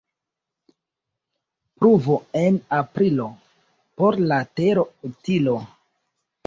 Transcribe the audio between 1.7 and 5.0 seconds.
Pluvo en Aprilo— por la tero